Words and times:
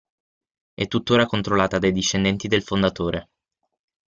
È 0.73 0.87
tuttora 0.87 1.27
controllata 1.27 1.77
dai 1.77 1.91
discendenti 1.91 2.47
del 2.47 2.63
fondatore. 2.63 3.29